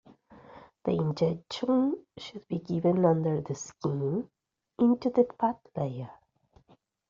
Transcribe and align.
The 0.83 0.93
injection 0.93 2.03
should 2.17 2.47
be 2.47 2.57
given 2.57 3.05
under 3.05 3.39
the 3.39 3.53
skin, 3.53 4.27
into 4.79 5.11
the 5.11 5.27
fat 5.39 5.59
layer. 5.77 6.09